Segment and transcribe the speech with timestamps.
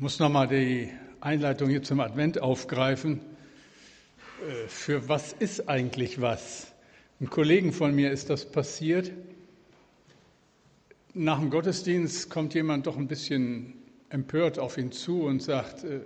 [0.00, 0.88] muss nochmal die
[1.20, 3.20] Einleitung hier zum Advent aufgreifen.
[4.48, 6.72] Äh, für was ist eigentlich was?
[7.20, 9.12] Einem Kollegen von mir ist das passiert.
[11.12, 13.74] Nach dem Gottesdienst kommt jemand doch ein bisschen
[14.08, 16.00] empört auf ihn zu und sagt, äh,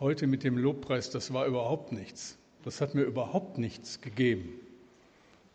[0.00, 2.36] heute mit dem Lobpreis, das war überhaupt nichts.
[2.62, 4.50] Das hat mir überhaupt nichts gegeben.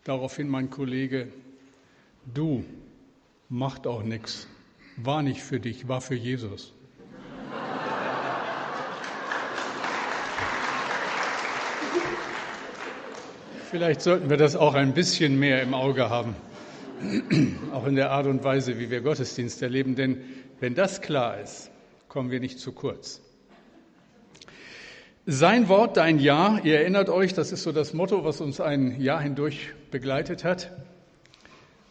[0.02, 1.28] Daraufhin mein Kollege,
[2.34, 2.64] du,
[3.48, 4.48] macht auch nichts.
[4.96, 6.73] War nicht für dich, war für Jesus.
[13.74, 16.36] Vielleicht sollten wir das auch ein bisschen mehr im Auge haben,
[17.72, 20.20] auch in der Art und Weise, wie wir Gottesdienst erleben, denn
[20.60, 21.72] wenn das klar ist,
[22.06, 23.20] kommen wir nicht zu kurz.
[25.26, 29.00] Sein Wort, dein Ja, ihr erinnert euch, das ist so das Motto, was uns ein
[29.00, 30.70] Jahr hindurch begleitet hat.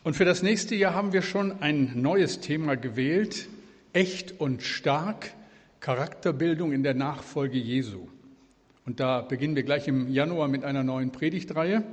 [0.05, 3.49] Und für das nächste Jahr haben wir schon ein neues Thema gewählt,
[3.91, 5.33] echt und stark,
[5.81, 8.07] Charakterbildung in der Nachfolge Jesu.
[8.85, 11.83] Und da beginnen wir gleich im Januar mit einer neuen Predigtreihe.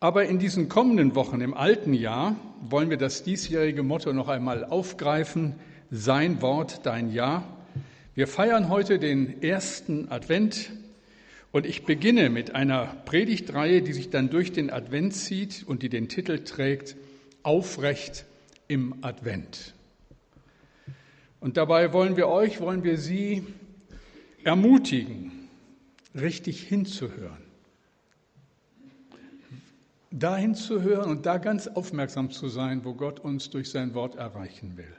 [0.00, 4.64] Aber in diesen kommenden Wochen im alten Jahr wollen wir das diesjährige Motto noch einmal
[4.64, 5.56] aufgreifen.
[5.90, 7.44] Sein Wort, dein Ja.
[8.14, 10.70] Wir feiern heute den ersten Advent
[11.52, 15.88] und ich beginne mit einer Predigtreihe, die sich dann durch den Advent zieht und die
[15.88, 16.96] den Titel trägt
[17.42, 18.24] Aufrecht
[18.66, 19.74] im Advent.
[21.40, 23.44] Und dabei wollen wir euch, wollen wir Sie
[24.42, 25.37] ermutigen,
[26.14, 27.42] richtig hinzuhören.
[30.10, 34.16] Dahin zu hören und da ganz aufmerksam zu sein, wo Gott uns durch sein Wort
[34.16, 34.96] erreichen will.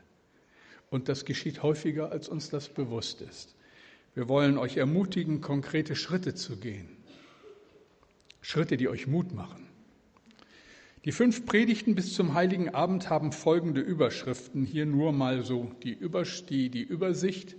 [0.92, 3.56] Und das geschieht häufiger, als uns das bewusst ist.
[4.16, 6.90] Wir wollen euch ermutigen, konkrete Schritte zu gehen.
[8.42, 9.68] Schritte, die euch Mut machen.
[11.06, 14.66] Die fünf Predigten bis zum Heiligen Abend haben folgende Überschriften.
[14.66, 17.56] Hier nur mal so die, Übersicht.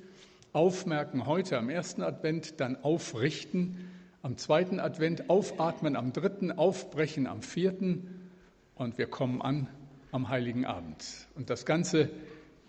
[0.52, 3.88] Aufmerken heute am ersten Advent, dann aufrichten
[4.22, 8.30] am zweiten Advent, aufatmen am dritten, aufbrechen am vierten
[8.75, 9.69] und wir kommen an
[10.12, 11.04] am heiligen Abend.
[11.36, 12.10] Und das Ganze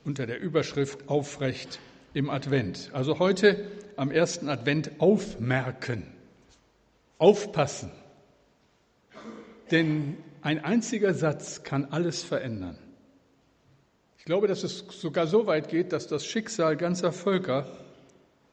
[0.04, 1.80] unter der Überschrift Aufrecht
[2.14, 2.90] im Advent.
[2.94, 6.04] Also heute am ersten Advent aufmerken,
[7.18, 7.92] aufpassen.
[9.72, 12.78] Denn ein einziger Satz kann alles verändern.
[14.22, 17.66] Ich glaube, dass es sogar so weit geht, dass das Schicksal ganzer Völker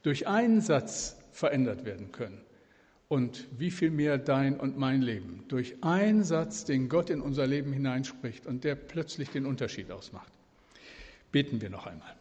[0.02, 2.40] durch einen Satz verändert werden können.
[3.08, 7.46] Und wie viel mehr dein und mein Leben durch einen Satz, den Gott in unser
[7.46, 10.32] Leben hineinspricht und der plötzlich den Unterschied ausmacht.
[11.32, 12.16] Beten wir noch einmal.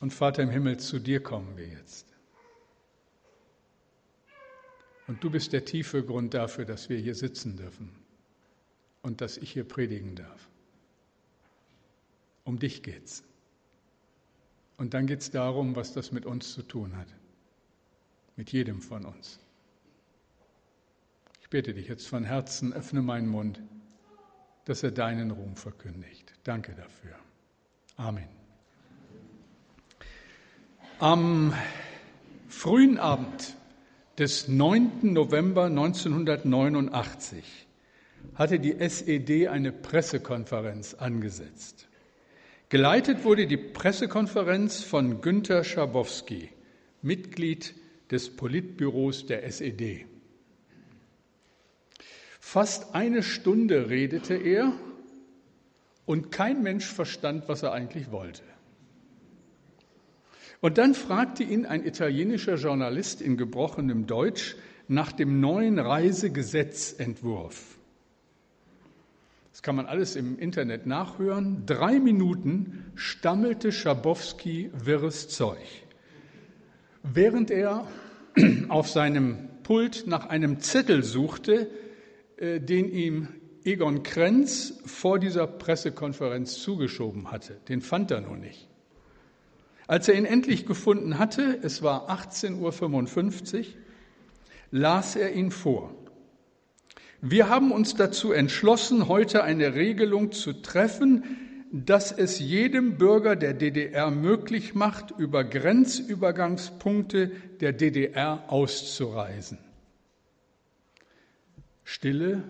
[0.00, 2.06] Und Vater im Himmel, zu dir kommen wir jetzt.
[5.06, 8.01] Und du bist der tiefe Grund dafür, dass wir hier sitzen dürfen
[9.02, 10.48] und dass ich hier predigen darf.
[12.44, 13.22] Um dich geht's.
[14.78, 17.08] Und dann geht es darum, was das mit uns zu tun hat.
[18.36, 19.38] Mit jedem von uns.
[21.42, 23.60] Ich bitte dich jetzt von Herzen, öffne meinen Mund,
[24.64, 26.32] dass er deinen Ruhm verkündigt.
[26.44, 27.14] Danke dafür.
[27.96, 28.28] Amen.
[30.98, 31.52] Am
[32.48, 33.56] frühen Abend
[34.18, 35.12] des 9.
[35.12, 37.66] November 1989
[38.34, 41.88] hatte die SED eine Pressekonferenz angesetzt.
[42.68, 46.48] Geleitet wurde die Pressekonferenz von Günter Schabowski,
[47.02, 47.74] Mitglied
[48.10, 50.06] des Politbüros der SED.
[52.40, 54.72] Fast eine Stunde redete er
[56.06, 58.42] und kein Mensch verstand, was er eigentlich wollte.
[60.60, 64.56] Und dann fragte ihn ein italienischer Journalist in gebrochenem Deutsch
[64.88, 67.78] nach dem neuen Reisegesetzentwurf.
[69.62, 71.62] Kann man alles im Internet nachhören.
[71.66, 75.84] Drei Minuten stammelte Schabowski wirres Zeug,
[77.04, 77.86] während er
[78.68, 81.70] auf seinem Pult nach einem Zettel suchte,
[82.38, 83.28] äh, den ihm
[83.64, 87.60] Egon Krenz vor dieser Pressekonferenz zugeschoben hatte.
[87.68, 88.68] Den fand er noch nicht.
[89.86, 93.64] Als er ihn endlich gefunden hatte, es war 18.55 Uhr,
[94.72, 95.94] las er ihn vor.
[97.24, 101.22] Wir haben uns dazu entschlossen, heute eine Regelung zu treffen,
[101.70, 107.30] dass es jedem Bürger der DDR möglich macht, über Grenzübergangspunkte
[107.60, 109.58] der DDR auszureisen.
[111.84, 112.42] Stille,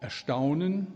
[0.00, 0.86] Erstaunen,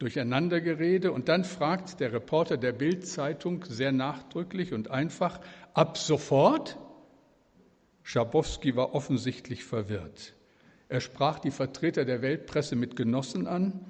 [0.00, 5.40] Durcheinandergerede und dann fragt der Reporter der Bildzeitung sehr nachdrücklich und einfach,
[5.72, 6.78] ab sofort?
[8.02, 10.34] Schabowski war offensichtlich verwirrt.
[10.92, 13.80] Er sprach die Vertreter der Weltpresse mit Genossen an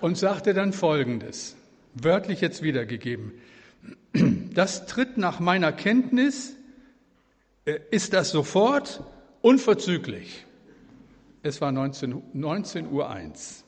[0.00, 1.56] und sagte dann Folgendes,
[1.92, 3.32] wörtlich jetzt wiedergegeben.
[4.54, 6.54] Das tritt nach meiner Kenntnis,
[7.64, 9.02] äh, ist das sofort
[9.40, 10.46] unverzüglich.
[11.42, 13.64] Es war 19, 19 Uhr 1.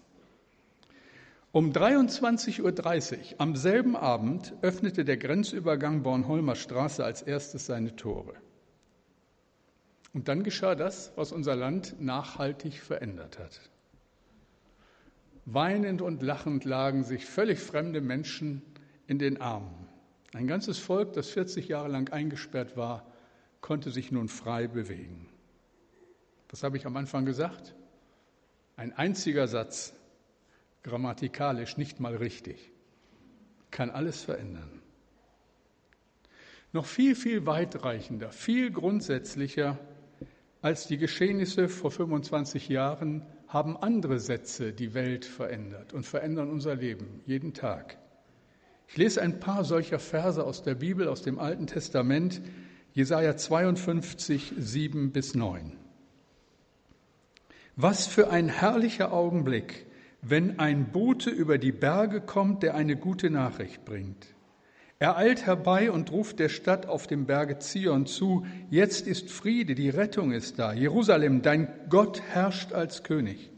[1.51, 8.35] Um 23.30 Uhr am selben Abend öffnete der Grenzübergang Bornholmer Straße als erstes seine Tore.
[10.13, 13.61] Und dann geschah das, was unser Land nachhaltig verändert hat.
[15.47, 18.63] Weinend und lachend lagen sich völlig fremde Menschen
[19.07, 19.89] in den Armen.
[20.33, 23.07] Ein ganzes Volk, das 40 Jahre lang eingesperrt war,
[23.61, 25.29] konnte sich nun frei bewegen.
[26.51, 27.75] Was habe ich am Anfang gesagt?
[28.77, 29.93] Ein einziger Satz,
[30.83, 32.71] grammatikalisch nicht mal richtig,
[33.71, 34.81] kann alles verändern.
[36.73, 39.79] Noch viel, viel weitreichender, viel grundsätzlicher
[40.63, 46.75] als die Geschehnisse vor 25 Jahren haben andere Sätze die Welt verändert und verändern unser
[46.75, 47.99] Leben jeden Tag.
[48.87, 52.43] Ich lese ein paar solcher Verse aus der Bibel, aus dem Alten Testament,
[52.93, 55.77] Jesaja 52, 7 bis 9.
[57.77, 59.87] Was für ein herrlicher Augenblick,
[60.23, 64.35] wenn ein Bote über die Berge kommt, der eine gute Nachricht bringt.
[65.03, 69.75] Er eilt herbei und ruft der Stadt auf dem Berge Zion zu, jetzt ist Friede,
[69.75, 70.75] die Rettung ist da.
[70.75, 73.49] Jerusalem, dein Gott herrscht als König.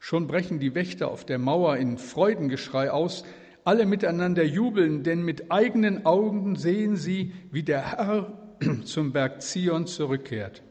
[0.00, 3.24] Schon brechen die Wächter auf der Mauer in Freudengeschrei aus,
[3.62, 8.32] alle miteinander jubeln, denn mit eigenen Augen sehen sie, wie der Herr
[8.84, 10.64] zum Berg Zion zurückkehrt.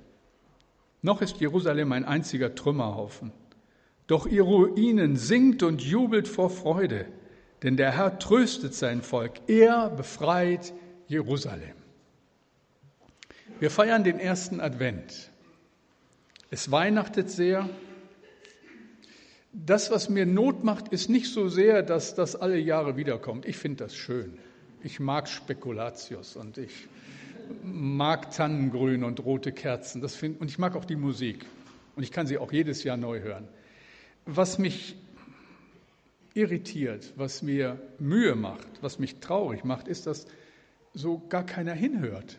[1.01, 3.31] Noch ist Jerusalem ein einziger Trümmerhaufen.
[4.07, 7.05] Doch ihr Ruinen singt und jubelt vor Freude,
[7.63, 9.33] denn der Herr tröstet sein Volk.
[9.47, 10.73] Er befreit
[11.07, 11.75] Jerusalem.
[13.59, 15.29] Wir feiern den ersten Advent.
[16.49, 17.69] Es weihnachtet sehr.
[19.53, 23.45] Das, was mir Not macht, ist nicht so sehr, dass das alle Jahre wiederkommt.
[23.45, 24.39] Ich finde das schön.
[24.83, 26.87] Ich mag Spekulatius und ich
[27.63, 30.01] mag Tannengrün und rote Kerzen.
[30.01, 31.45] Das find, und ich mag auch die Musik.
[31.95, 33.47] Und ich kann sie auch jedes Jahr neu hören.
[34.25, 34.95] Was mich
[36.33, 40.27] irritiert, was mir Mühe macht, was mich traurig macht, ist, dass
[40.93, 42.37] so gar keiner hinhört.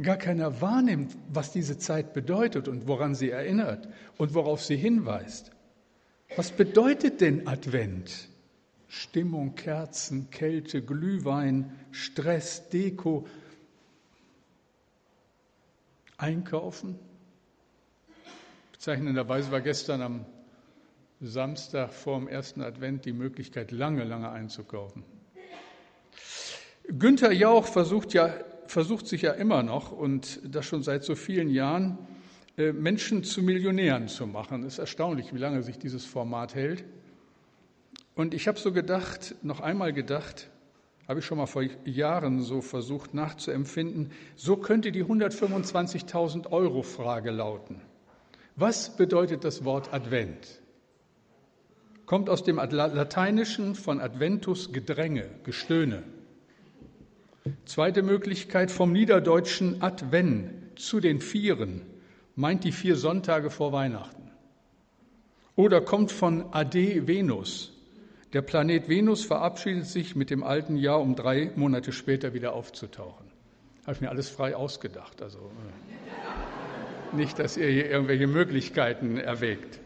[0.00, 5.50] Gar keiner wahrnimmt, was diese Zeit bedeutet und woran sie erinnert und worauf sie hinweist.
[6.36, 8.28] Was bedeutet denn Advent?
[8.88, 13.26] Stimmung, Kerzen, Kälte, Glühwein, Stress, Deko,
[16.16, 16.98] Einkaufen.
[18.72, 20.26] Bezeichnenderweise war gestern am
[21.20, 25.04] Samstag vor dem ersten Advent die Möglichkeit, lange, lange einzukaufen.
[26.86, 28.32] Günther Jauch versucht, ja,
[28.66, 31.98] versucht sich ja immer noch und das schon seit so vielen Jahren,
[32.56, 34.62] äh, Menschen zu Millionären zu machen.
[34.62, 36.84] Es ist erstaunlich, wie lange sich dieses Format hält.
[38.14, 40.50] Und ich habe so gedacht, noch einmal gedacht,
[41.06, 47.30] habe ich schon mal vor Jahren so versucht nachzuempfinden, so könnte die 125.000 Euro Frage
[47.30, 47.80] lauten.
[48.56, 50.57] Was bedeutet das Wort Advent?
[52.08, 56.04] Kommt aus dem Lateinischen von Adventus Gedränge, Gestöhne.
[57.66, 61.82] Zweite Möglichkeit vom Niederdeutschen Adven, zu den Vieren,
[62.34, 64.30] meint die vier Sonntage vor Weihnachten.
[65.54, 67.74] Oder kommt von Ade Venus,
[68.32, 73.26] der Planet Venus verabschiedet sich mit dem alten Jahr, um drei Monate später wieder aufzutauchen.
[73.82, 75.20] Habe ich mir alles frei ausgedacht.
[75.20, 75.50] Also
[77.12, 79.80] äh, nicht, dass ihr hier irgendwelche Möglichkeiten erwägt.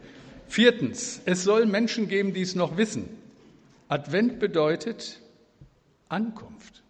[0.47, 3.09] Viertens, es soll Menschen geben, die es noch wissen.
[3.87, 5.19] Advent bedeutet
[6.09, 6.83] Ankunft.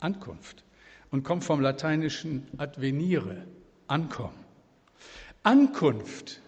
[0.00, 0.64] Ankunft.
[1.10, 3.44] Und kommt vom lateinischen advenire,
[3.86, 4.38] ankommen.
[5.42, 6.40] Ankunft,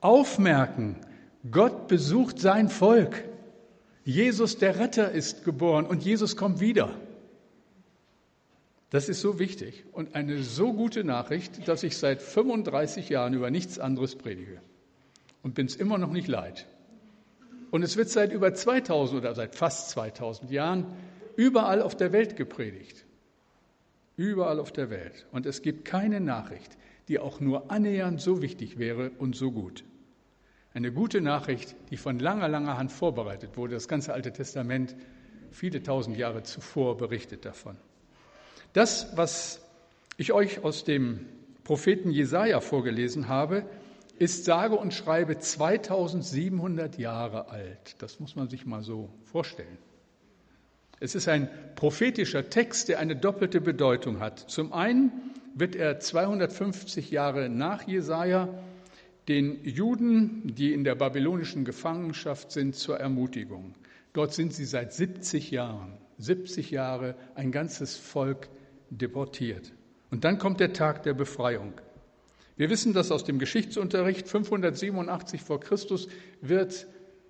[0.00, 0.96] aufmerken,
[1.50, 3.24] Gott besucht sein Volk.
[4.04, 6.94] Jesus der Retter ist geboren und Jesus kommt wieder.
[8.90, 13.50] Das ist so wichtig und eine so gute Nachricht, dass ich seit 35 Jahren über
[13.50, 14.62] nichts anderes predige
[15.42, 16.66] und bin es immer noch nicht leid.
[17.70, 20.86] Und es wird seit über 2000 oder seit fast 2000 Jahren
[21.36, 23.04] überall auf der Welt gepredigt.
[24.16, 25.26] Überall auf der Welt.
[25.32, 26.76] Und es gibt keine Nachricht,
[27.08, 29.84] die auch nur annähernd so wichtig wäre und so gut.
[30.74, 33.74] Eine gute Nachricht, die von langer, langer Hand vorbereitet wurde.
[33.74, 34.96] Das ganze Alte Testament,
[35.50, 37.76] viele tausend Jahre zuvor, berichtet davon.
[38.72, 39.60] Das, was
[40.16, 41.26] ich euch aus dem
[41.64, 43.64] Propheten Jesaja vorgelesen habe,
[44.18, 47.96] ist sage und schreibe 2700 Jahre alt.
[47.98, 49.78] Das muss man sich mal so vorstellen.
[51.00, 54.38] Es ist ein prophetischer Text, der eine doppelte Bedeutung hat.
[54.50, 55.12] Zum einen
[55.54, 58.48] wird er 250 Jahre nach Jesaja
[59.28, 63.74] den Juden, die in der babylonischen Gefangenschaft sind, zur Ermutigung.
[64.12, 68.48] Dort sind sie seit 70 Jahren, 70 Jahre ein ganzes Volk
[68.90, 69.72] deportiert.
[70.10, 71.74] Und dann kommt der Tag der Befreiung.
[72.58, 74.26] Wir wissen das aus dem Geschichtsunterricht.
[74.28, 76.08] 587 vor Christus
[76.40, 76.88] wird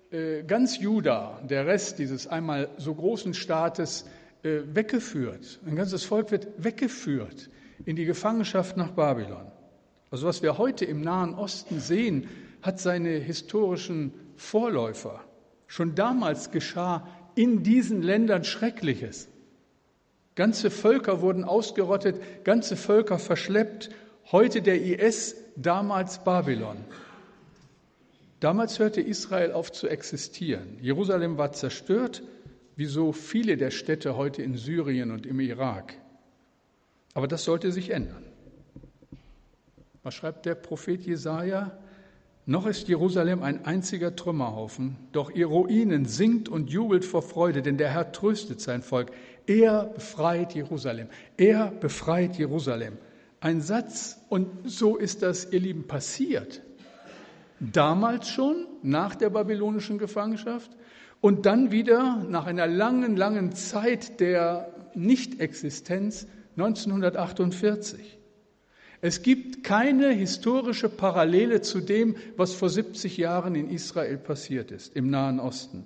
[0.09, 4.05] äh, ganz Juda, der Rest dieses einmal so großen Staates,
[4.41, 5.59] äh, weggeführt.
[5.67, 7.51] Ein ganzes Volk wird weggeführt
[7.85, 9.51] in die Gefangenschaft nach Babylon.
[10.09, 12.27] Also was wir heute im Nahen Osten sehen,
[12.63, 15.21] hat seine historischen Vorläufer.
[15.67, 19.29] Schon damals geschah in diesen Ländern Schreckliches.
[20.33, 23.91] Ganze Völker wurden ausgerottet, ganze Völker verschleppt.
[24.31, 26.77] Heute der IS, damals Babylon.
[28.39, 30.77] Damals hörte Israel auf zu existieren.
[30.79, 32.21] Jerusalem war zerstört,
[32.75, 35.95] wie so viele der Städte heute in Syrien und im Irak.
[37.15, 38.23] Aber das sollte sich ändern.
[40.03, 41.75] Was schreibt der Prophet Jesaja?
[42.45, 47.77] Noch ist Jerusalem ein einziger Trümmerhaufen, doch ihr Ruinen singt und jubelt vor Freude, denn
[47.77, 49.11] der Herr tröstet sein Volk.
[49.47, 51.07] Er befreit Jerusalem.
[51.35, 52.99] Er befreit Jerusalem.
[53.41, 56.61] Ein Satz, und so ist das, ihr Lieben, passiert.
[57.59, 60.71] Damals schon, nach der babylonischen Gefangenschaft,
[61.21, 66.27] und dann wieder nach einer langen, langen Zeit der Nichtexistenz
[66.57, 68.17] 1948.
[69.01, 74.95] Es gibt keine historische Parallele zu dem, was vor 70 Jahren in Israel passiert ist,
[74.95, 75.85] im Nahen Osten.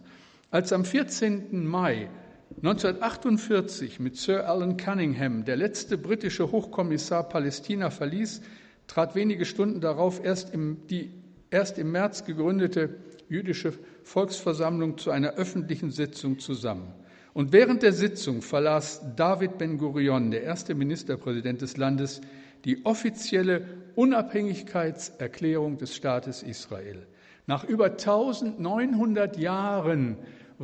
[0.50, 1.66] Als am 14.
[1.68, 2.10] Mai
[2.58, 8.42] 1948 mit Sir Alan Cunningham der letzte britische Hochkommissar Palästina verließ,
[8.88, 11.12] trat wenige Stunden darauf erst im, die
[11.50, 12.96] erst im März gegründete
[13.28, 16.94] jüdische Volksversammlung zu einer öffentlichen Sitzung zusammen.
[17.34, 22.22] Und während der Sitzung verlas David Ben-Gurion, der erste Ministerpräsident des Landes,
[22.64, 27.08] die offizielle Unabhängigkeitserklärung des Staates Israel.
[27.46, 30.18] Nach über 1900 Jahren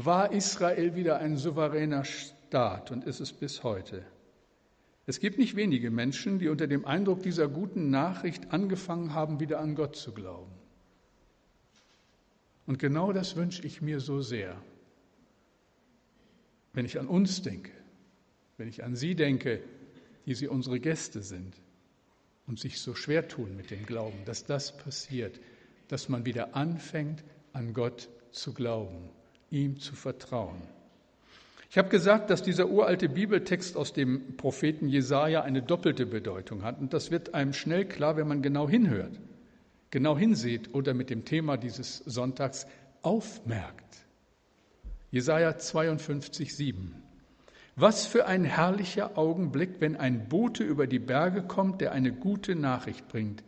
[0.05, 4.05] war Israel wieder ein souveräner Staat und ist es bis heute.
[5.05, 9.59] Es gibt nicht wenige Menschen, die unter dem Eindruck dieser guten Nachricht angefangen haben, wieder
[9.59, 10.51] an Gott zu glauben.
[12.65, 14.61] Und genau das wünsche ich mir so sehr.
[16.73, 17.71] Wenn ich an uns denke,
[18.57, 19.63] wenn ich an Sie denke,
[20.27, 21.55] die Sie unsere Gäste sind
[22.45, 25.39] und sich so schwer tun mit dem Glauben, dass das passiert,
[25.87, 29.09] dass man wieder anfängt, an Gott zu glauben,
[29.51, 30.61] ihm zu vertrauen.
[31.69, 36.79] Ich habe gesagt, dass dieser uralte Bibeltext aus dem Propheten Jesaja eine doppelte Bedeutung hat.
[36.79, 39.19] Und das wird einem schnell klar, wenn man genau hinhört
[39.91, 42.67] genau hinsieht oder mit dem Thema dieses Sonntags
[43.01, 44.05] aufmerkt.
[45.11, 46.95] Jesaja 52, 7.
[47.75, 52.55] Was für ein herrlicher Augenblick, wenn ein Bote über die Berge kommt, der eine gute
[52.55, 53.43] Nachricht bringt.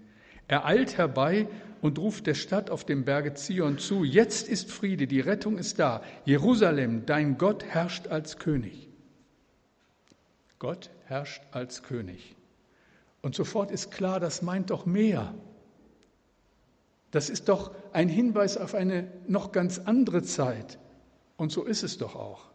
[0.48, 1.48] Er eilt herbei
[1.81, 5.79] und ruft der Stadt auf dem Berge Zion zu, jetzt ist Friede, die Rettung ist
[5.79, 6.01] da.
[6.25, 8.88] Jerusalem, dein Gott herrscht als König.
[10.59, 12.35] Gott herrscht als König.
[13.21, 15.33] Und sofort ist klar, das meint doch mehr.
[17.09, 20.79] Das ist doch ein Hinweis auf eine noch ganz andere Zeit.
[21.35, 22.51] Und so ist es doch auch.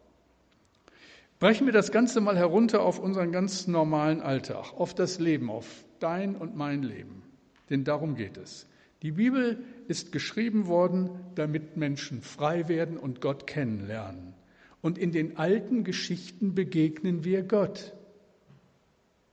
[1.39, 5.85] Brechen wir das Ganze mal herunter auf unseren ganz normalen Alltag, auf das Leben, auf
[5.99, 7.23] dein und mein Leben.
[7.69, 8.67] Denn darum geht es.
[9.07, 14.35] Die Bibel ist geschrieben worden, damit Menschen frei werden und Gott kennenlernen.
[14.81, 17.95] Und in den alten Geschichten begegnen wir Gott.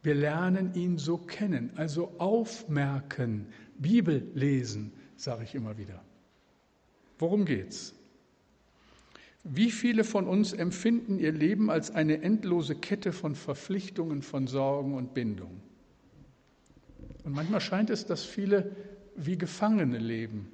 [0.03, 3.48] Wir lernen ihn so kennen, also aufmerken,
[3.80, 6.06] Bibel lesen, sage ich immer wieder.
[7.18, 7.96] Worum geht's?
[9.44, 14.94] Wie viele von uns empfinden ihr Leben als eine endlose Kette von Verpflichtungen, von Sorgen
[14.94, 15.63] und Bindungen?
[17.24, 18.75] Und manchmal scheint es, dass viele
[19.15, 20.51] wie Gefangene leben,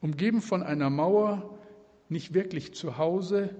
[0.00, 1.58] umgeben von einer Mauer,
[2.08, 3.54] nicht wirklich zu Hause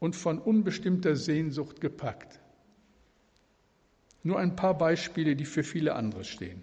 [0.00, 2.40] und von unbestimmter Sehnsucht gepackt.
[4.22, 6.62] Nur ein paar Beispiele, die für viele andere stehen.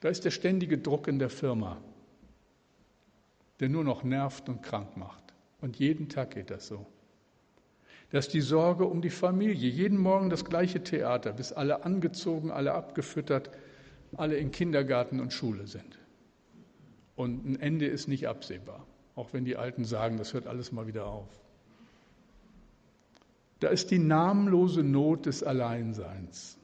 [0.00, 1.78] Da ist der ständige Druck in der Firma,
[3.60, 5.22] der nur noch nervt und krank macht.
[5.60, 6.86] Und jeden Tag geht das so.
[8.10, 12.50] Da ist die Sorge um die Familie, jeden Morgen das gleiche Theater, bis alle angezogen,
[12.50, 13.50] alle abgefüttert,
[14.16, 15.98] alle in Kindergarten und Schule sind.
[17.14, 20.86] Und ein Ende ist nicht absehbar, auch wenn die Alten sagen, das hört alles mal
[20.86, 21.28] wieder auf.
[23.60, 26.58] Da ist die namenlose Not des Alleinseins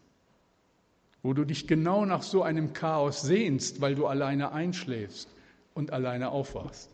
[1.23, 5.29] wo du dich genau nach so einem Chaos sehnst, weil du alleine einschläfst
[5.75, 6.91] und alleine aufwachst.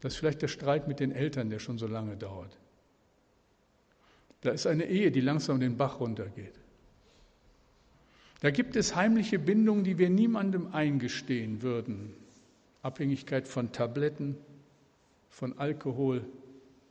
[0.00, 2.58] Das ist vielleicht der Streit mit den Eltern, der schon so lange dauert.
[4.42, 6.54] Da ist eine Ehe, die langsam den Bach runtergeht.
[8.44, 12.12] Da gibt es heimliche Bindungen, die wir niemandem eingestehen würden.
[12.82, 14.36] Abhängigkeit von Tabletten,
[15.30, 16.26] von Alkohol,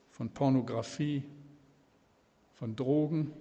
[0.09, 1.21] von Pornografie,
[2.53, 3.33] von Drogen.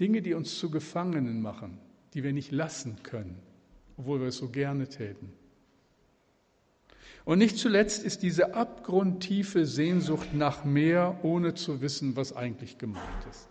[0.00, 1.78] Dinge, die uns zu Gefangenen machen,
[2.14, 3.38] die wir nicht lassen können,
[3.96, 5.32] obwohl wir es so gerne täten.
[7.24, 13.24] Und nicht zuletzt ist diese abgrundtiefe Sehnsucht nach mehr, ohne zu wissen, was eigentlich gemeint
[13.30, 13.48] ist.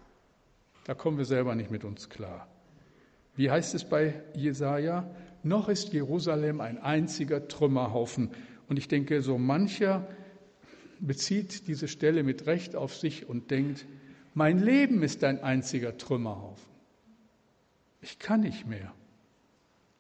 [0.84, 2.50] Da kommen wir selber nicht mit uns klar.
[3.38, 5.10] Wie heißt es bei Jesaja?
[5.44, 8.32] Noch ist Jerusalem ein einziger Trümmerhaufen.
[8.68, 10.08] Und ich denke, so mancher
[11.00, 13.86] bezieht diese Stelle mit Recht auf sich und denkt,
[14.34, 16.68] mein Leben ist ein einziger Trümmerhaufen.
[18.02, 18.92] Ich kann nicht mehr.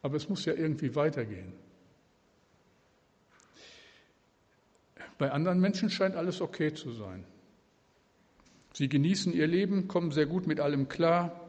[0.01, 1.53] Aber es muss ja irgendwie weitergehen.
[5.20, 7.24] Bei anderen Menschen scheint alles okay zu sein.
[8.74, 11.47] Sie genießen ihr Leben, kommen sehr gut mit allem klar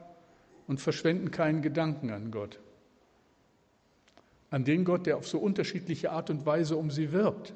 [0.69, 2.61] und verschwenden keinen Gedanken an Gott.
[4.51, 7.55] An den Gott, der auf so unterschiedliche Art und Weise um sie wirbt.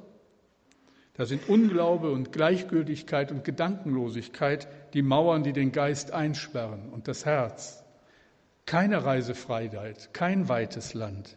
[1.14, 7.26] Da sind Unglaube und Gleichgültigkeit und Gedankenlosigkeit die Mauern, die den Geist einsperren und das
[7.26, 7.84] Herz.
[8.64, 11.36] Keine Reisefreiheit, kein weites Land.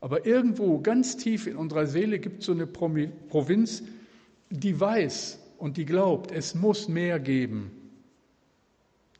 [0.00, 3.82] Aber irgendwo ganz tief in unserer Seele gibt es so eine Provinz,
[4.50, 7.81] die weiß und die glaubt, es muss mehr geben.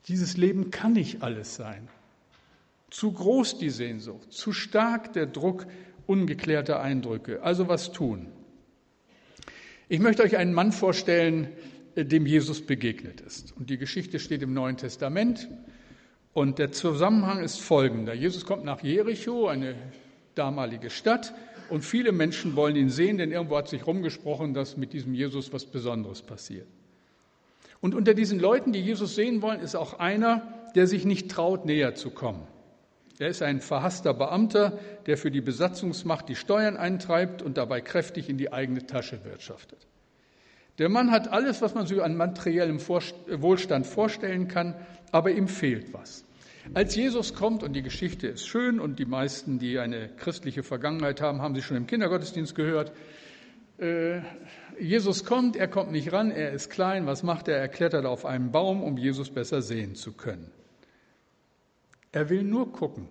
[0.07, 1.87] Dieses Leben kann nicht alles sein.
[2.89, 5.65] Zu groß die Sehnsucht, zu stark der Druck
[6.05, 7.41] ungeklärter Eindrücke.
[7.41, 8.27] Also was tun?
[9.89, 11.47] Ich möchte euch einen Mann vorstellen,
[11.95, 13.55] dem Jesus begegnet ist.
[13.57, 15.49] Und die Geschichte steht im Neuen Testament.
[16.33, 18.13] Und der Zusammenhang ist folgender.
[18.13, 19.75] Jesus kommt nach Jericho, eine
[20.35, 21.33] damalige Stadt,
[21.69, 25.53] und viele Menschen wollen ihn sehen, denn irgendwo hat sich rumgesprochen, dass mit diesem Jesus
[25.53, 26.67] was Besonderes passiert.
[27.83, 30.41] Und unter diesen Leuten, die Jesus sehen wollen, ist auch einer,
[30.73, 32.47] der sich nicht traut, näher zu kommen.
[33.19, 38.29] Er ist ein verhasster Beamter, der für die Besatzungsmacht die Steuern eintreibt und dabei kräftig
[38.29, 39.85] in die eigene Tasche wirtschaftet.
[40.77, 44.75] Der Mann hat alles, was man sich an materiellem Wohlstand vorstellen kann,
[45.11, 46.23] aber ihm fehlt was.
[46.73, 51.19] Als Jesus kommt, und die Geschichte ist schön und die meisten, die eine christliche Vergangenheit
[51.19, 52.93] haben, haben sie schon im Kindergottesdienst gehört,
[53.77, 54.21] äh,
[54.79, 57.57] Jesus kommt, er kommt nicht ran, er ist klein, was macht er?
[57.57, 60.51] Er klettert auf einen Baum, um Jesus besser sehen zu können.
[62.11, 63.07] Er will nur gucken,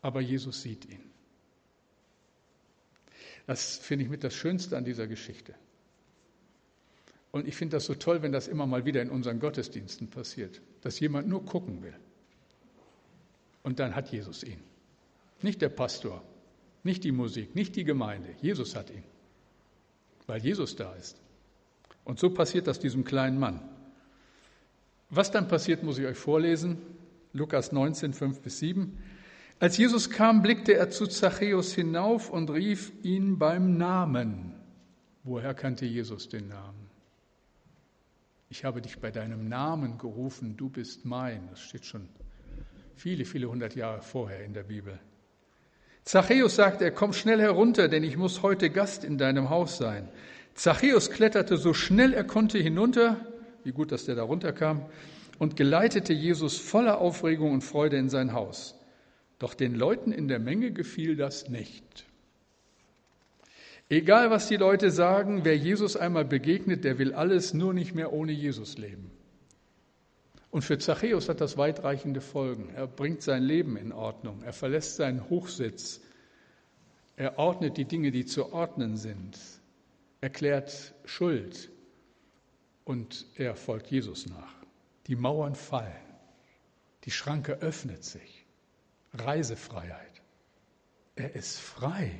[0.00, 1.00] aber Jesus sieht ihn.
[3.46, 5.54] Das finde ich mit das Schönste an dieser Geschichte.
[7.30, 10.60] Und ich finde das so toll, wenn das immer mal wieder in unseren Gottesdiensten passiert,
[10.82, 11.96] dass jemand nur gucken will.
[13.62, 14.62] Und dann hat Jesus ihn.
[15.40, 16.22] Nicht der Pastor,
[16.82, 18.34] nicht die Musik, nicht die Gemeinde.
[18.40, 19.04] Jesus hat ihn,
[20.26, 21.20] weil Jesus da ist.
[22.04, 23.60] Und so passiert das diesem kleinen Mann.
[25.10, 26.78] Was dann passiert, muss ich euch vorlesen.
[27.32, 28.98] Lukas 19, 5 bis 7.
[29.60, 34.54] Als Jesus kam, blickte er zu Zachäus hinauf und rief ihn beim Namen.
[35.22, 36.90] Woher kannte Jesus den Namen?
[38.48, 41.48] Ich habe dich bei deinem Namen gerufen, du bist mein.
[41.48, 42.08] Das steht schon
[42.96, 44.98] viele, viele hundert Jahre vorher in der Bibel.
[46.04, 50.08] Zachäus sagte er, komm schnell herunter, denn ich muss heute Gast in deinem Haus sein.
[50.54, 53.24] Zachäus kletterte so schnell er konnte hinunter,
[53.64, 54.86] wie gut, dass der da runterkam,
[55.38, 58.74] und geleitete Jesus voller Aufregung und Freude in sein Haus.
[59.38, 62.04] Doch den Leuten in der Menge gefiel das nicht.
[63.88, 68.12] Egal, was die Leute sagen, wer Jesus einmal begegnet, der will alles nur nicht mehr
[68.12, 69.10] ohne Jesus leben.
[70.52, 72.68] Und für Zachäus hat das weitreichende Folgen.
[72.74, 74.42] Er bringt sein Leben in Ordnung.
[74.42, 76.02] Er verlässt seinen Hochsitz.
[77.16, 79.38] Er ordnet die Dinge, die zu ordnen sind.
[80.20, 81.70] Er klärt Schuld.
[82.84, 84.54] Und er folgt Jesus nach.
[85.06, 85.90] Die Mauern fallen.
[87.04, 88.44] Die Schranke öffnet sich.
[89.14, 90.20] Reisefreiheit.
[91.16, 92.12] Er ist frei.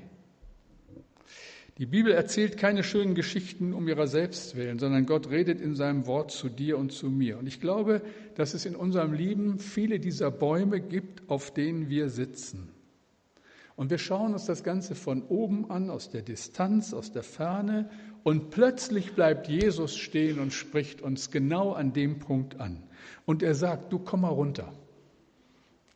[1.78, 6.06] Die Bibel erzählt keine schönen Geschichten um ihrer selbst willen, sondern Gott redet in seinem
[6.06, 7.38] Wort zu dir und zu mir.
[7.38, 8.02] Und ich glaube,
[8.34, 12.68] dass es in unserem Leben viele dieser Bäume gibt, auf denen wir sitzen.
[13.74, 17.88] Und wir schauen uns das Ganze von oben an, aus der Distanz, aus der Ferne,
[18.22, 22.82] und plötzlich bleibt Jesus stehen und spricht uns genau an dem Punkt an.
[23.24, 24.72] Und er sagt, du komm mal runter,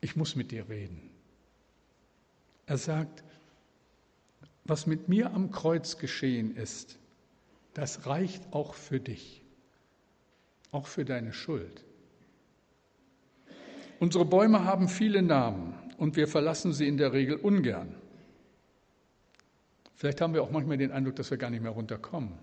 [0.01, 1.09] ich muss mit dir reden.
[2.65, 3.23] Er sagt,
[4.67, 6.97] was mit mir am Kreuz geschehen ist,
[7.73, 9.43] das reicht auch für dich,
[10.71, 11.85] auch für deine Schuld.
[13.99, 17.95] Unsere Bäume haben viele Namen und wir verlassen sie in der Regel ungern.
[19.95, 22.33] Vielleicht haben wir auch manchmal den Eindruck, dass wir gar nicht mehr runterkommen.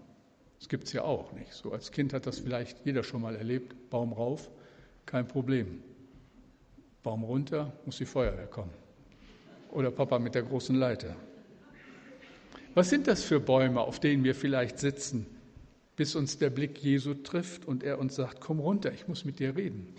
[0.59, 1.53] Das gibt es ja auch nicht.
[1.53, 3.91] So als Kind hat das vielleicht jeder schon mal erlebt.
[3.91, 4.51] Baum rauf,
[5.07, 5.83] kein Problem.
[7.03, 8.73] Baum runter, muss die Feuerwehr kommen.
[9.71, 11.15] Oder Papa mit der großen Leiter.
[12.75, 15.27] Was sind das für Bäume, auf denen wir vielleicht sitzen,
[15.97, 19.39] bis uns der Blick Jesu trifft und er uns sagt, komm runter, ich muss mit
[19.39, 19.95] dir reden.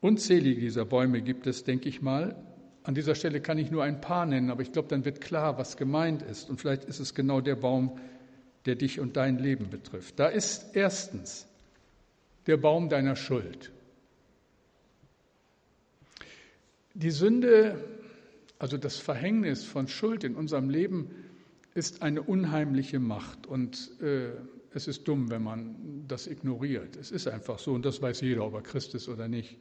[0.00, 2.36] Unzählige dieser Bäume gibt es, denke ich mal.
[2.82, 5.56] An dieser Stelle kann ich nur ein paar nennen, aber ich glaube, dann wird klar,
[5.56, 6.50] was gemeint ist.
[6.50, 7.98] Und vielleicht ist es genau der Baum,
[8.66, 10.18] der dich und dein Leben betrifft.
[10.18, 11.46] Da ist erstens
[12.46, 13.70] der Baum deiner Schuld.
[16.94, 17.76] Die Sünde,
[18.62, 21.10] also das Verhängnis von Schuld in unserem Leben,
[21.74, 24.30] ist eine unheimliche Macht und äh,
[24.72, 26.94] es ist dumm, wenn man das ignoriert.
[26.94, 29.58] Es ist einfach so und das weiß jeder, ob er Christ ist oder nicht.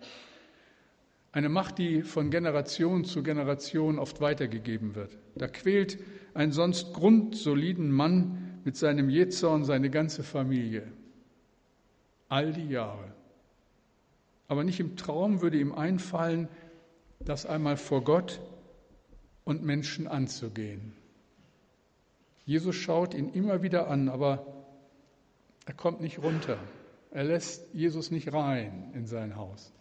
[1.31, 5.17] Eine Macht, die von Generation zu Generation oft weitergegeben wird.
[5.33, 5.97] Da quält
[6.35, 10.83] ein sonst grundsoliden Mann mit seinem Jezorn seine ganze Familie.
[12.29, 13.11] All die Jahre.
[14.47, 16.49] Aber nicht im Traum würde ihm einfallen,
[17.19, 18.39] das einmal vor Gott
[19.43, 20.93] und Menschen anzugehen.
[22.45, 24.45] Jesus schaut ihn immer wieder an, aber
[25.65, 26.57] er kommt nicht runter.
[27.11, 29.71] Er lässt Jesus nicht rein in sein Haus.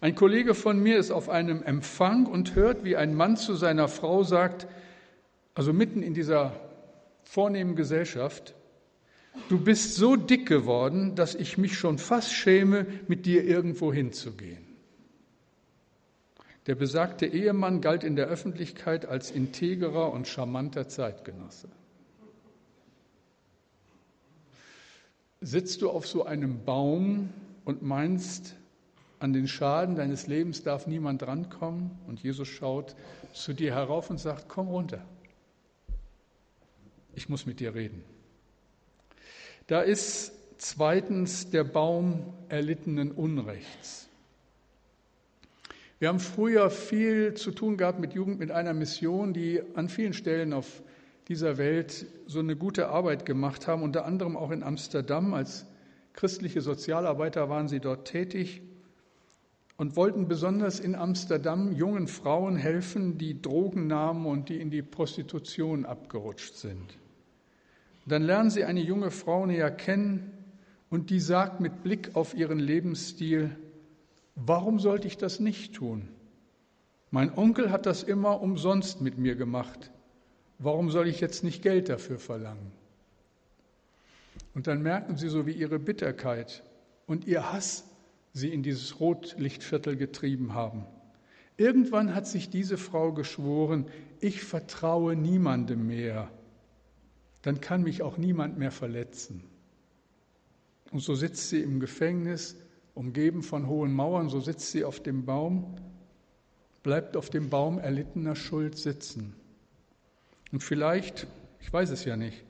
[0.00, 3.88] Ein Kollege von mir ist auf einem Empfang und hört, wie ein Mann zu seiner
[3.88, 4.68] Frau sagt,
[5.54, 6.52] also mitten in dieser
[7.24, 8.54] vornehmen Gesellschaft,
[9.48, 14.67] du bist so dick geworden, dass ich mich schon fast schäme, mit dir irgendwo hinzugehen.
[16.68, 21.70] Der besagte Ehemann galt in der Öffentlichkeit als integrer und charmanter Zeitgenosse.
[25.40, 27.30] Sitzt du auf so einem Baum
[27.64, 28.54] und meinst,
[29.18, 31.90] an den Schaden deines Lebens darf niemand rankommen.
[32.06, 32.94] Und Jesus schaut
[33.32, 35.02] zu dir herauf und sagt, komm runter.
[37.14, 38.04] Ich muss mit dir reden.
[39.68, 44.07] Da ist zweitens der Baum erlittenen Unrechts.
[46.00, 50.12] Wir haben früher viel zu tun gehabt mit Jugend mit einer Mission, die an vielen
[50.12, 50.82] Stellen auf
[51.26, 55.34] dieser Welt so eine gute Arbeit gemacht haben, unter anderem auch in Amsterdam.
[55.34, 55.66] Als
[56.12, 58.62] christliche Sozialarbeiter waren sie dort tätig
[59.76, 64.82] und wollten besonders in Amsterdam jungen Frauen helfen, die Drogen nahmen und die in die
[64.82, 66.96] Prostitution abgerutscht sind.
[68.06, 70.32] Dann lernen sie eine junge Frau näher kennen
[70.90, 73.50] und die sagt mit Blick auf ihren Lebensstil,
[74.46, 76.08] warum sollte ich das nicht tun?
[77.10, 79.90] Mein Onkel hat das immer umsonst mit mir gemacht.
[80.58, 82.72] Warum soll ich jetzt nicht Geld dafür verlangen?
[84.54, 86.62] Und dann merken sie so, wie ihre Bitterkeit
[87.06, 87.84] und ihr Hass
[88.32, 90.84] sie in dieses Rotlichtviertel getrieben haben.
[91.56, 93.86] Irgendwann hat sich diese Frau geschworen,
[94.20, 96.30] ich vertraue niemandem mehr,
[97.42, 99.42] dann kann mich auch niemand mehr verletzen.
[100.90, 102.56] Und so sitzt sie im Gefängnis,
[102.98, 105.76] umgeben von hohen Mauern, so sitzt sie auf dem Baum,
[106.82, 109.36] bleibt auf dem Baum erlittener Schuld sitzen.
[110.50, 111.28] Und vielleicht,
[111.60, 112.44] ich weiß es ja nicht,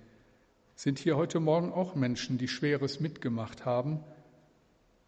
[0.75, 4.01] sind hier heute Morgen auch Menschen, die Schweres mitgemacht haben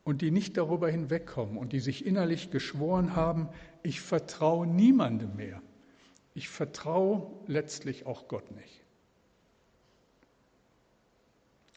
[0.04, 3.48] und die nicht darüber hinwegkommen und die sich innerlich geschworen haben,
[3.82, 5.62] ich vertraue niemandem mehr.
[6.34, 8.84] Ich vertraue letztlich auch Gott nicht.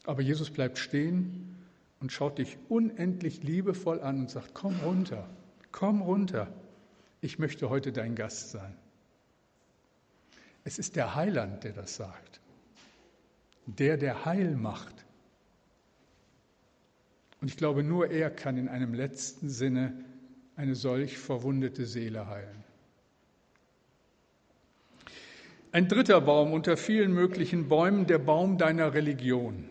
[0.04, 1.63] Aber Jesus bleibt stehen
[2.04, 5.26] und schaut dich unendlich liebevoll an und sagt, komm runter,
[5.72, 6.52] komm runter,
[7.22, 8.76] ich möchte heute dein Gast sein.
[10.64, 12.42] Es ist der Heiland, der das sagt,
[13.64, 15.06] der, der Heil macht.
[17.40, 20.04] Und ich glaube, nur er kann in einem letzten Sinne
[20.56, 22.64] eine solch verwundete Seele heilen.
[25.72, 29.70] Ein dritter Baum unter vielen möglichen Bäumen, der Baum deiner Religion.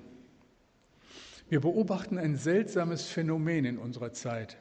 [1.50, 4.58] Wir beobachten ein seltsames Phänomen in unserer Zeit.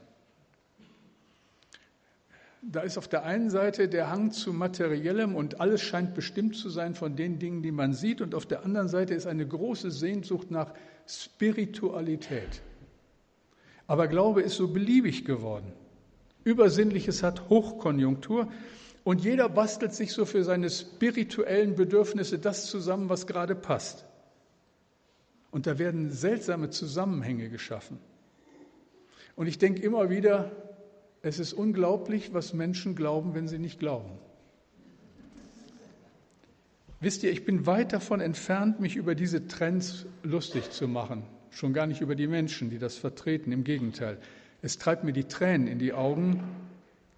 [2.64, 6.70] Da ist auf der einen Seite der Hang zu materiellem und alles scheint bestimmt zu
[6.70, 9.90] sein von den Dingen, die man sieht, und auf der anderen Seite ist eine große
[9.90, 10.72] Sehnsucht nach
[11.08, 12.62] Spiritualität.
[13.88, 15.72] Aber Glaube ist so beliebig geworden.
[16.44, 18.48] Übersinnliches hat Hochkonjunktur
[19.02, 24.04] und jeder bastelt sich so für seine spirituellen Bedürfnisse das zusammen, was gerade passt.
[25.52, 27.98] Und da werden seltsame Zusammenhänge geschaffen.
[29.36, 30.50] Und ich denke immer wieder,
[31.22, 34.10] es ist unglaublich, was Menschen glauben, wenn sie nicht glauben.
[36.98, 41.72] Wisst ihr, ich bin weit davon entfernt, mich über diese Trends lustig zu machen schon
[41.72, 43.52] gar nicht über die Menschen, die das vertreten.
[43.52, 44.18] Im Gegenteil,
[44.62, 46.42] es treibt mir die Tränen in die Augen,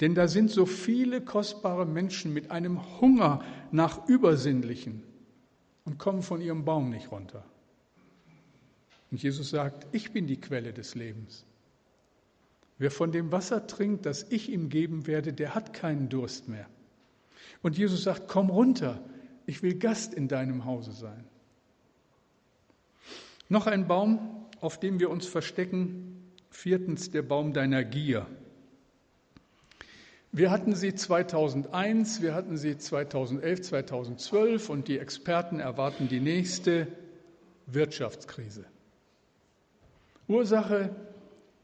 [0.01, 5.03] denn da sind so viele kostbare Menschen mit einem Hunger nach Übersinnlichen
[5.85, 7.45] und kommen von ihrem Baum nicht runter.
[9.15, 11.45] Und Jesus sagt, ich bin die Quelle des Lebens.
[12.79, 16.67] Wer von dem Wasser trinkt, das ich ihm geben werde, der hat keinen Durst mehr.
[17.63, 19.01] Und Jesus sagt, komm runter,
[19.47, 21.23] ich will Gast in deinem Hause sein.
[23.49, 26.33] Noch ein Baum, auf dem wir uns verstecken.
[26.51, 28.27] Viertens, der Baum deiner Gier.
[30.33, 36.89] Wir hatten sie 2001, wir hatten sie 2011, 2012 und die Experten erwarten die nächste
[37.67, 38.65] Wirtschaftskrise.
[40.29, 40.95] Ursache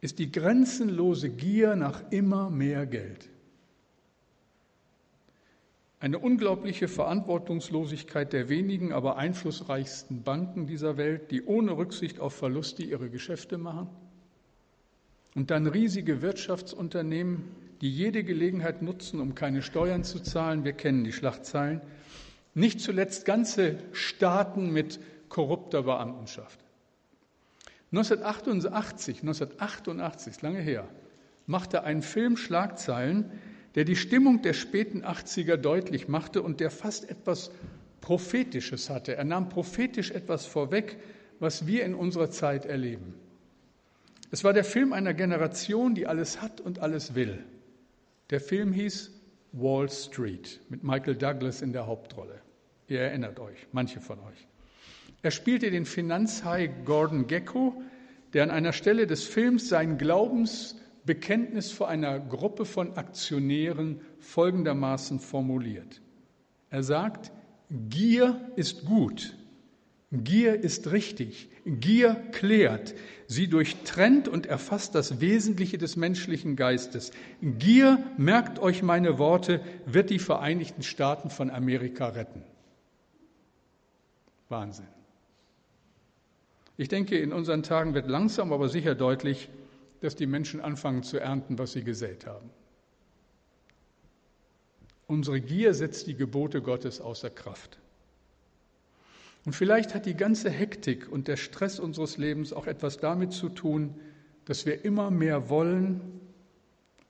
[0.00, 3.28] ist die grenzenlose Gier nach immer mehr Geld.
[5.98, 12.82] Eine unglaubliche Verantwortungslosigkeit der wenigen, aber einflussreichsten Banken dieser Welt, die ohne Rücksicht auf Verluste
[12.82, 13.88] ihre Geschäfte machen.
[15.34, 17.44] Und dann riesige Wirtschaftsunternehmen,
[17.82, 20.64] die jede Gelegenheit nutzen, um keine Steuern zu zahlen.
[20.64, 21.82] Wir kennen die Schlachtzeilen.
[22.54, 26.58] Nicht zuletzt ganze Staaten mit korrupter Beamtenschaft.
[27.92, 30.88] 1988, 1988, lange her,
[31.46, 33.30] machte ein Film Schlagzeilen,
[33.74, 37.50] der die Stimmung der späten 80er deutlich machte und der fast etwas
[38.00, 39.16] Prophetisches hatte.
[39.16, 40.98] Er nahm prophetisch etwas vorweg,
[41.38, 43.14] was wir in unserer Zeit erleben.
[44.30, 47.44] Es war der Film einer Generation, die alles hat und alles will.
[48.30, 49.10] Der Film hieß
[49.52, 52.40] Wall Street mit Michael Douglas in der Hauptrolle.
[52.86, 54.46] Ihr erinnert euch, manche von euch.
[55.22, 57.82] Er spielte den Finanzhai Gordon Gecko,
[58.32, 66.00] der an einer Stelle des Films sein Glaubensbekenntnis vor einer Gruppe von Aktionären folgendermaßen formuliert.
[66.70, 67.32] Er sagt,
[67.88, 69.36] Gier ist gut,
[70.12, 72.94] Gier ist richtig, Gier klärt,
[73.26, 77.12] sie durchtrennt und erfasst das Wesentliche des menschlichen Geistes.
[77.42, 82.42] Gier, merkt euch meine Worte, wird die Vereinigten Staaten von Amerika retten.
[84.48, 84.88] Wahnsinn.
[86.80, 89.50] Ich denke, in unseren Tagen wird langsam, aber sicher deutlich,
[90.00, 92.48] dass die Menschen anfangen zu ernten, was sie gesät haben.
[95.06, 97.78] Unsere Gier setzt die Gebote Gottes außer Kraft.
[99.44, 103.50] Und vielleicht hat die ganze Hektik und der Stress unseres Lebens auch etwas damit zu
[103.50, 104.00] tun,
[104.46, 106.00] dass wir immer mehr wollen,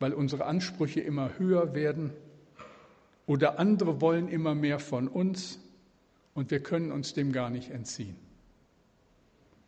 [0.00, 2.10] weil unsere Ansprüche immer höher werden
[3.24, 5.60] oder andere wollen immer mehr von uns
[6.34, 8.16] und wir können uns dem gar nicht entziehen.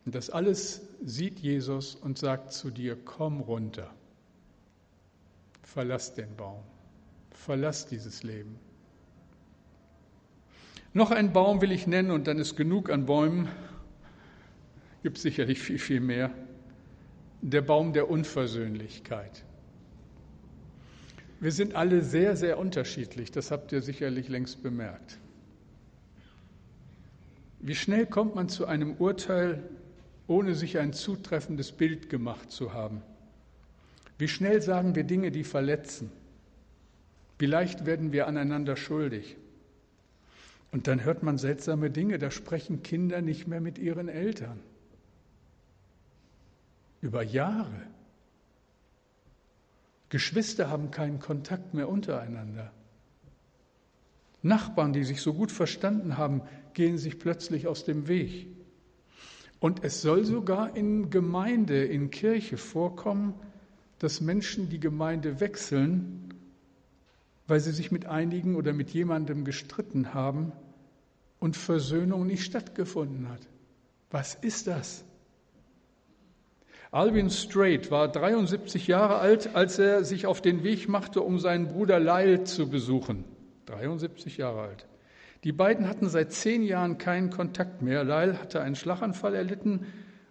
[0.05, 3.91] Und das alles sieht Jesus und sagt zu dir, komm runter,
[5.63, 6.63] verlass den Baum,
[7.31, 8.59] verlass dieses Leben.
[10.93, 13.49] Noch einen Baum will ich nennen und dann ist genug an Bäumen,
[15.03, 16.31] gibt sicherlich viel, viel mehr,
[17.41, 19.45] der Baum der Unversöhnlichkeit.
[21.41, 25.19] Wir sind alle sehr, sehr unterschiedlich, das habt ihr sicherlich längst bemerkt.
[27.59, 29.63] Wie schnell kommt man zu einem Urteil,
[30.27, 33.03] ohne sich ein zutreffendes Bild gemacht zu haben.
[34.19, 36.11] Wie schnell sagen wir Dinge, die verletzen.
[37.39, 39.37] Wie leicht werden wir aneinander schuldig.
[40.71, 44.61] Und dann hört man seltsame Dinge, da sprechen Kinder nicht mehr mit ihren Eltern.
[47.01, 47.87] Über Jahre.
[50.09, 52.71] Geschwister haben keinen Kontakt mehr untereinander.
[54.43, 56.43] Nachbarn, die sich so gut verstanden haben,
[56.75, 58.47] gehen sich plötzlich aus dem Weg.
[59.63, 63.35] Und es soll sogar in Gemeinde, in Kirche vorkommen,
[64.01, 66.35] dass Menschen die Gemeinde wechseln,
[67.47, 70.51] weil sie sich mit einigen oder mit jemandem gestritten haben
[71.39, 73.39] und Versöhnung nicht stattgefunden hat.
[74.11, 75.05] Was ist das?
[76.91, 81.69] Alvin Strait war 73 Jahre alt, als er sich auf den Weg machte, um seinen
[81.69, 83.23] Bruder Lyle zu besuchen.
[83.67, 84.87] 73 Jahre alt.
[85.45, 88.05] Die beiden hatten seit zehn Jahren keinen Kontakt mehr.
[88.05, 89.87] Lyle hatte einen Schlaganfall erlitten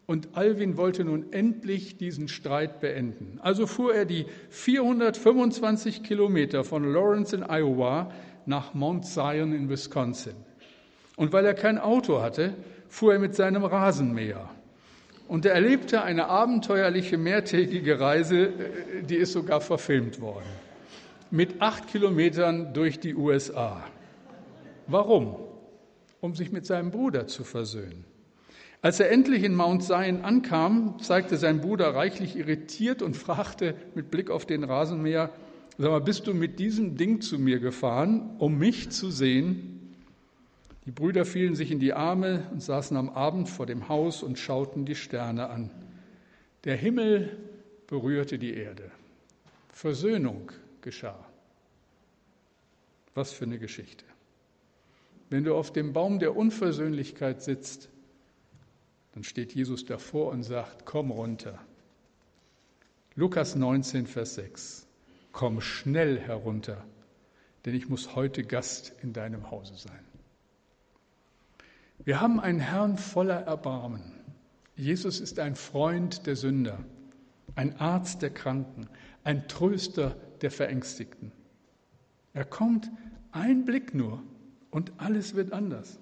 [0.05, 3.37] und Alvin wollte nun endlich diesen Streit beenden.
[3.41, 8.11] Also fuhr er die 425 Kilometer von Lawrence in Iowa
[8.45, 10.35] nach Mount Zion in Wisconsin.
[11.17, 12.53] Und weil er kein Auto hatte,
[12.87, 14.49] fuhr er mit seinem Rasenmäher.
[15.27, 20.49] Und er erlebte eine abenteuerliche mehrtägige Reise, äh, die ist sogar verfilmt worden,
[21.29, 23.83] mit acht Kilometern durch die USA.
[24.87, 25.35] Warum?
[26.19, 28.05] Um sich mit seinem Bruder zu versöhnen.
[28.83, 34.09] Als er endlich in Mount Zion ankam, zeigte sein Bruder reichlich irritiert und fragte mit
[34.09, 35.29] Blick auf den Rasenmäher,
[35.77, 39.93] sag mal, bist du mit diesem Ding zu mir gefahren, um mich zu sehen?
[40.85, 44.39] Die Brüder fielen sich in die Arme und saßen am Abend vor dem Haus und
[44.39, 45.69] schauten die Sterne an.
[46.63, 47.37] Der Himmel
[47.85, 48.89] berührte die Erde.
[49.69, 51.23] Versöhnung geschah.
[53.13, 54.05] Was für eine Geschichte.
[55.31, 57.87] Wenn du auf dem Baum der Unversöhnlichkeit sitzt,
[59.13, 61.57] dann steht Jesus davor und sagt, komm runter.
[63.15, 64.87] Lukas 19, Vers 6.
[65.31, 66.83] Komm schnell herunter,
[67.63, 70.03] denn ich muss heute Gast in deinem Hause sein.
[72.03, 74.03] Wir haben einen Herrn voller Erbarmen.
[74.75, 76.83] Jesus ist ein Freund der Sünder,
[77.55, 78.89] ein Arzt der Kranken,
[79.23, 81.31] ein Tröster der Verängstigten.
[82.33, 82.91] Er kommt,
[83.31, 84.21] ein Blick nur,
[84.71, 85.99] und alles wird anders.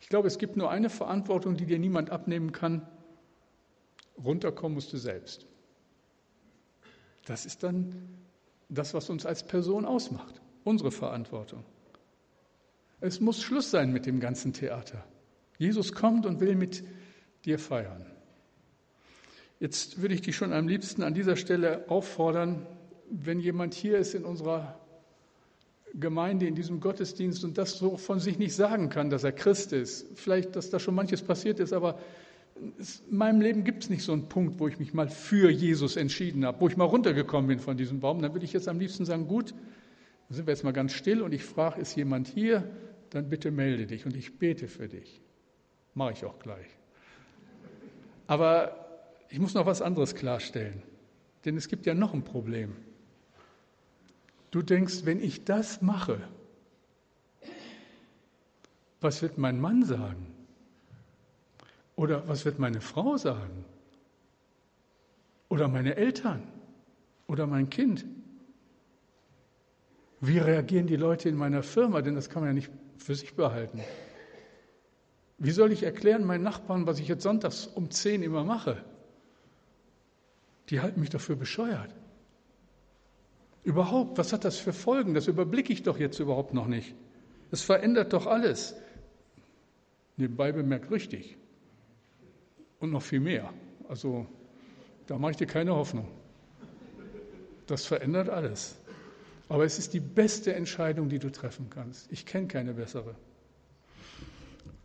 [0.00, 2.86] Ich glaube, es gibt nur eine Verantwortung, die dir niemand abnehmen kann.
[4.22, 5.46] Runterkommen musst du selbst.
[7.26, 8.08] Das ist dann
[8.68, 11.64] das, was uns als Person ausmacht, unsere Verantwortung.
[13.00, 15.04] Es muss Schluss sein mit dem ganzen Theater.
[15.58, 16.84] Jesus kommt und will mit
[17.44, 18.06] dir feiern.
[19.60, 22.66] Jetzt würde ich dich schon am liebsten an dieser Stelle auffordern,
[23.10, 24.78] wenn jemand hier ist in unserer
[25.94, 29.72] Gemeinde, in diesem Gottesdienst und das so von sich nicht sagen kann, dass er Christ
[29.72, 30.06] ist.
[30.14, 31.98] Vielleicht, dass da schon manches passiert ist, aber
[32.60, 35.96] in meinem Leben gibt es nicht so einen Punkt, wo ich mich mal für Jesus
[35.96, 38.20] entschieden habe, wo ich mal runtergekommen bin von diesem Baum.
[38.20, 39.52] Dann würde ich jetzt am liebsten sagen, gut,
[40.28, 42.68] dann sind wir jetzt mal ganz still und ich frage, ist jemand hier?
[43.10, 45.20] Dann bitte melde dich und ich bete für dich.
[45.94, 46.66] Mache ich auch gleich.
[48.26, 48.86] Aber
[49.30, 50.82] ich muss noch was anderes klarstellen,
[51.44, 52.76] denn es gibt ja noch ein Problem.
[54.58, 56.18] Du denkst, wenn ich das mache,
[59.00, 60.34] was wird mein Mann sagen?
[61.94, 63.64] Oder was wird meine Frau sagen?
[65.48, 66.42] Oder meine Eltern?
[67.28, 68.04] Oder mein Kind?
[70.20, 72.02] Wie reagieren die Leute in meiner Firma?
[72.02, 73.80] Denn das kann man ja nicht für sich behalten.
[75.38, 78.82] Wie soll ich erklären meinen Nachbarn, was ich jetzt sonntags um 10 immer mache?
[80.68, 81.94] Die halten mich dafür bescheuert.
[83.64, 85.14] Überhaupt, was hat das für Folgen?
[85.14, 86.94] Das überblicke ich doch jetzt überhaupt noch nicht.
[87.50, 88.74] Es verändert doch alles.
[90.16, 91.36] Nebenbei bemerkt richtig.
[92.80, 93.52] Und noch viel mehr.
[93.88, 94.26] Also
[95.06, 96.08] da mache ich dir keine Hoffnung.
[97.66, 98.76] Das verändert alles.
[99.48, 102.10] Aber es ist die beste Entscheidung, die du treffen kannst.
[102.12, 103.14] Ich kenne keine bessere.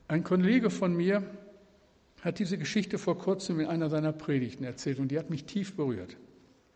[0.07, 1.23] Ein Kollege von mir
[2.21, 5.75] hat diese Geschichte vor kurzem in einer seiner Predigten erzählt und die hat mich tief
[5.75, 6.15] berührt.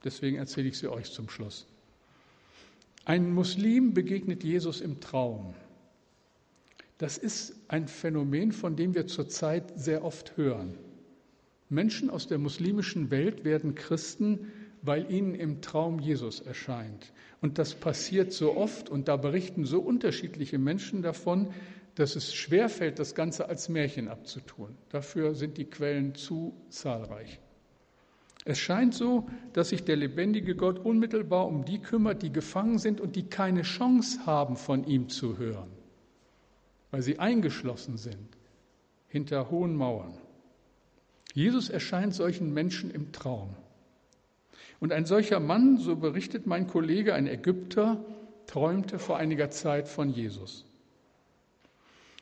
[0.03, 1.67] Deswegen erzähle ich sie euch zum Schluss.
[3.07, 5.53] Ein Muslim begegnet Jesus im Traum.
[6.97, 10.77] Das ist ein Phänomen, von dem wir zurzeit sehr oft hören.
[11.69, 17.13] Menschen aus der muslimischen Welt werden Christen, weil ihnen im Traum Jesus erscheint.
[17.39, 21.53] Und das passiert so oft und da berichten so unterschiedliche Menschen davon,
[21.95, 24.75] dass es schwerfällt, das Ganze als Märchen abzutun.
[24.89, 27.39] Dafür sind die Quellen zu zahlreich.
[28.49, 33.01] Es scheint so, dass sich der lebendige Gott unmittelbar um die kümmert, die gefangen sind
[33.01, 35.67] und die keine Chance haben, von ihm zu hören,
[36.89, 38.37] weil sie eingeschlossen sind
[39.09, 40.17] hinter hohen Mauern.
[41.33, 43.49] Jesus erscheint solchen Menschen im Traum.
[44.79, 48.01] Und ein solcher Mann, so berichtet mein Kollege, ein Ägypter,
[48.45, 50.63] träumte vor einiger Zeit von Jesus.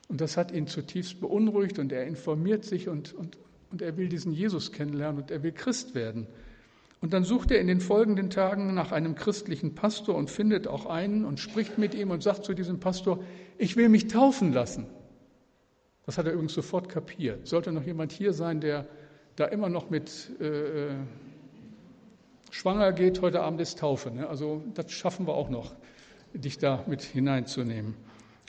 [0.08, 3.38] Und das hat ihn zutiefst beunruhigt und er informiert sich und, und,
[3.72, 6.28] und er will diesen Jesus kennenlernen und er will Christ werden.
[7.02, 10.86] Und dann sucht er in den folgenden Tagen nach einem christlichen Pastor und findet auch
[10.86, 13.24] einen und spricht mit ihm und sagt zu diesem Pastor,
[13.58, 14.88] ich will mich taufen lassen.
[16.06, 17.48] Das hat er übrigens sofort kapiert.
[17.48, 18.88] Sollte noch jemand hier sein, der
[19.36, 20.96] da immer noch mit äh, äh
[22.56, 24.12] schwanger geht, heute Abend ist Taufe.
[24.12, 24.30] Ne?
[24.30, 25.76] Also das schaffen wir auch noch,
[26.34, 27.96] dich da mit hineinzunehmen.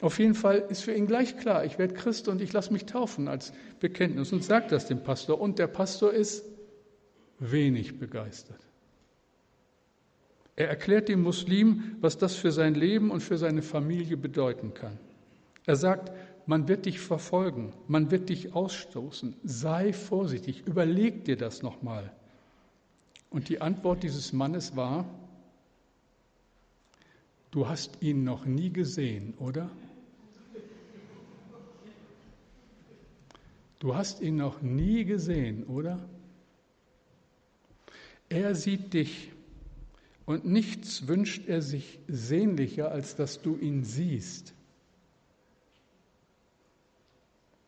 [0.02, 2.84] Auf jeden Fall ist für ihn gleich klar, ich werde Christ und ich lasse mich
[2.84, 5.40] taufen als Bekenntnis und sagt das dem Pastor.
[5.40, 6.44] Und der Pastor ist
[7.38, 8.60] wenig begeistert.
[10.54, 14.98] Er erklärt dem Muslim, was das für sein Leben und für seine Familie bedeuten kann.
[15.66, 16.12] Er sagt,
[16.46, 22.12] man wird dich verfolgen, man wird dich ausstoßen, sei vorsichtig, überleg dir das nochmal.
[23.30, 25.04] Und die Antwort dieses Mannes war,
[27.50, 29.68] du hast ihn noch nie gesehen, oder?
[33.78, 36.08] Du hast ihn noch nie gesehen, oder?
[38.28, 39.32] Er sieht dich
[40.24, 44.54] und nichts wünscht er sich sehnlicher, als dass du ihn siehst.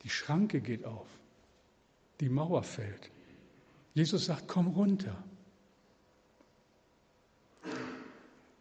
[0.03, 1.09] Die Schranke geht auf,
[2.21, 3.11] die Mauer fällt.
[3.95, 5.23] Jesus sagt, komm runter.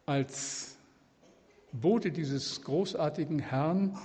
[0.06, 0.78] Als
[1.72, 3.98] Bote dieses großartigen Herrn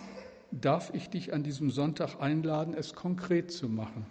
[0.52, 4.06] darf ich dich an diesem Sonntag einladen, es konkret zu machen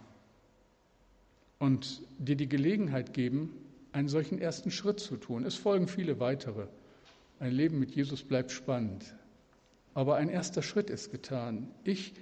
[1.59, 3.53] und dir die Gelegenheit geben,
[3.91, 5.45] einen solchen ersten Schritt zu tun.
[5.45, 6.67] Es folgen viele weitere.
[7.39, 9.15] Ein Leben mit Jesus bleibt spannend.
[9.93, 11.69] Aber ein erster Schritt ist getan.
[11.83, 12.13] Ich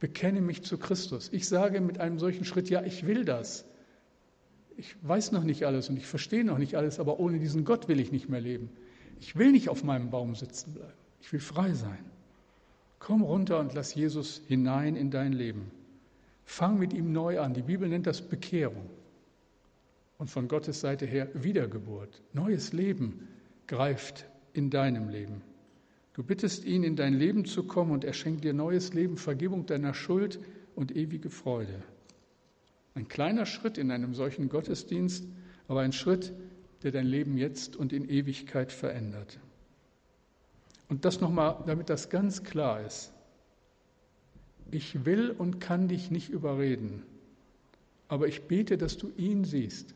[0.00, 1.28] bekenne mich zu Christus.
[1.32, 3.64] Ich sage mit einem solchen Schritt, ja, ich will das.
[4.78, 7.88] ich weiß noch nicht alles und ich verstehe noch nicht alles, aber ohne diesen Gott
[7.88, 8.70] will ich nicht mehr leben.
[9.18, 10.92] Ich will nicht auf meinem Baum sitzen bleiben.
[11.20, 11.98] Ich will frei sein.
[12.98, 15.70] Komm runter und lass Jesus hinein in dein Leben.
[16.44, 17.54] Fang mit ihm neu an.
[17.54, 18.88] Die Bibel nennt das Bekehrung.
[20.18, 22.22] Und von Gottes Seite her Wiedergeburt.
[22.32, 23.28] Neues Leben
[23.66, 25.42] greift in deinem Leben.
[26.14, 29.66] Du bittest ihn, in dein Leben zu kommen und er schenkt dir neues Leben, Vergebung
[29.66, 30.40] deiner Schuld
[30.74, 31.82] und ewige Freude.
[32.94, 35.24] Ein kleiner Schritt in einem solchen Gottesdienst,
[35.68, 36.32] aber ein Schritt,
[36.82, 39.38] der dein Leben jetzt und in Ewigkeit verändert.
[40.88, 43.12] Und das nochmal, damit das ganz klar ist.
[44.70, 47.02] Ich will und kann dich nicht überreden,
[48.08, 49.94] aber ich bete, dass du ihn siehst,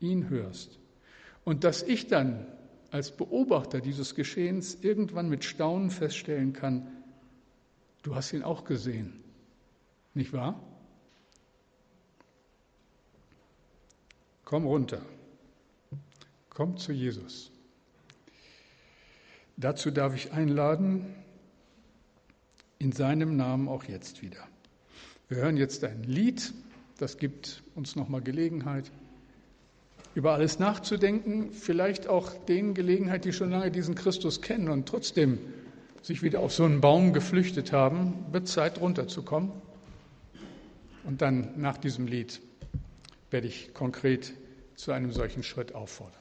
[0.00, 0.78] ihn hörst
[1.44, 2.46] und dass ich dann
[2.90, 6.86] als Beobachter dieses Geschehens irgendwann mit Staunen feststellen kann,
[8.02, 9.12] du hast ihn auch gesehen,
[10.14, 10.60] nicht wahr?
[14.44, 15.02] Komm runter.
[16.48, 17.52] Komm zu Jesus.
[19.60, 21.04] Dazu darf ich einladen,
[22.78, 24.38] in seinem Namen auch jetzt wieder.
[25.28, 26.54] Wir hören jetzt ein Lied,
[26.98, 28.92] das gibt uns nochmal Gelegenheit,
[30.14, 35.38] über alles nachzudenken, vielleicht auch denen Gelegenheit, die schon lange diesen Christus kennen und trotzdem
[36.02, 39.50] sich wieder auf so einen Baum geflüchtet haben, wird Zeit runterzukommen.
[41.02, 42.40] Und dann nach diesem Lied
[43.32, 44.34] werde ich konkret
[44.76, 46.17] zu einem solchen Schritt auffordern.